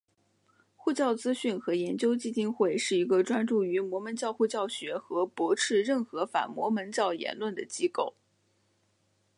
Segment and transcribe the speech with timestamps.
[0.75, 8.15] 护教资讯和研究基金会是一个专注于摩门教护教学和驳斥任何反摩门教言论的机构。